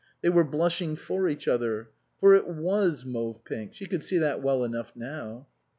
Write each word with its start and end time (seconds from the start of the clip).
They 0.23 0.29
were 0.29 0.43
blushing 0.43 0.95
for 0.95 1.27
each 1.29 1.47
other. 1.47 1.91
For 2.19 2.33
it 2.33 2.47
was 2.47 3.05
mauve 3.05 3.45
pink; 3.45 3.75
she 3.75 3.85
could 3.85 4.01
see 4.03 4.17
that 4.17 4.41
well 4.41 4.63
enough 4.63 4.91
now. 4.95 5.45